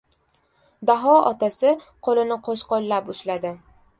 [0.89, 1.75] Daho otasi
[2.07, 3.55] qo‘lini qo‘shqo‘llab ushladi.